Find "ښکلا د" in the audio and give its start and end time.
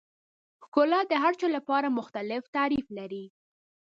0.63-1.13